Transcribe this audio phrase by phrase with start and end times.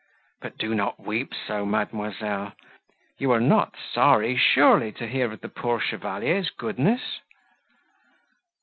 [0.41, 2.53] But do not weep so, mademoiselle:
[3.19, 7.19] you are not sorry surely to hear of the poor Chevalier's goodness?"